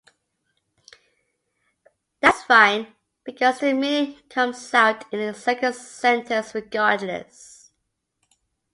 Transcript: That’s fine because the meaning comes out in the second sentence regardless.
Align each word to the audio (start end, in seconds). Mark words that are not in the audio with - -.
That’s 2.21 2.41
fine 2.41 2.87
because 3.23 3.59
the 3.59 3.71
meaning 3.73 4.19
comes 4.29 4.73
out 4.73 5.05
in 5.13 5.19
the 5.19 5.35
second 5.37 5.75
sentence 5.75 6.55
regardless. 6.55 7.69